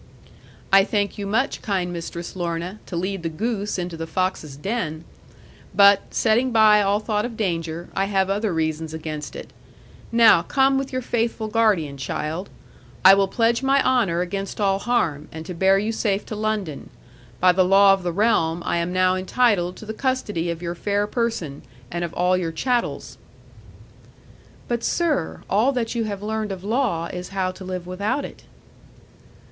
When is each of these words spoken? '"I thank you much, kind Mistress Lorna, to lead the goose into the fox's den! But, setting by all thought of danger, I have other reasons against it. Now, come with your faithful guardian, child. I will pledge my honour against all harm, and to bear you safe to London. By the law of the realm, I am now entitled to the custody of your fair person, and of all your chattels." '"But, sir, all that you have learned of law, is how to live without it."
'"I 0.73 0.83
thank 0.85 1.19
you 1.19 1.27
much, 1.27 1.61
kind 1.61 1.93
Mistress 1.93 2.35
Lorna, 2.35 2.79
to 2.87 2.95
lead 2.95 3.21
the 3.21 3.29
goose 3.29 3.77
into 3.77 3.95
the 3.95 4.07
fox's 4.07 4.57
den! 4.57 5.03
But, 5.75 6.01
setting 6.11 6.49
by 6.51 6.81
all 6.81 6.99
thought 6.99 7.23
of 7.23 7.37
danger, 7.37 7.87
I 7.95 8.05
have 8.05 8.27
other 8.27 8.51
reasons 8.51 8.95
against 8.95 9.35
it. 9.35 9.51
Now, 10.11 10.41
come 10.41 10.79
with 10.79 10.91
your 10.91 11.03
faithful 11.03 11.47
guardian, 11.49 11.97
child. 11.97 12.49
I 13.05 13.13
will 13.13 13.27
pledge 13.27 13.61
my 13.61 13.79
honour 13.85 14.21
against 14.21 14.59
all 14.59 14.79
harm, 14.79 15.27
and 15.31 15.45
to 15.45 15.53
bear 15.53 15.77
you 15.77 15.91
safe 15.91 16.25
to 16.25 16.35
London. 16.35 16.89
By 17.39 17.51
the 17.51 17.63
law 17.63 17.93
of 17.93 18.01
the 18.01 18.11
realm, 18.11 18.63
I 18.65 18.77
am 18.77 18.91
now 18.91 19.13
entitled 19.15 19.75
to 19.75 19.85
the 19.85 19.93
custody 19.93 20.49
of 20.49 20.63
your 20.63 20.73
fair 20.73 21.05
person, 21.05 21.61
and 21.91 22.03
of 22.03 22.11
all 22.15 22.35
your 22.35 22.51
chattels." 22.51 23.19
'"But, 24.67 24.83
sir, 24.83 25.43
all 25.47 25.71
that 25.73 25.93
you 25.93 26.05
have 26.05 26.23
learned 26.23 26.51
of 26.51 26.63
law, 26.63 27.05
is 27.13 27.29
how 27.29 27.51
to 27.51 27.63
live 27.63 27.85
without 27.85 28.25
it." 28.25 28.45